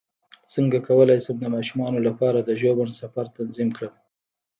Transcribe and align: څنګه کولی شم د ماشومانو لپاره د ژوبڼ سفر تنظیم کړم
څنګه 0.53 0.77
کولی 0.87 1.17
شم 1.25 1.35
د 1.41 1.45
ماشومانو 1.55 1.99
لپاره 2.07 2.39
د 2.41 2.49
ژوبڼ 2.61 2.87
سفر 3.01 3.25
تنظیم 3.37 3.69
کړم 3.77 3.93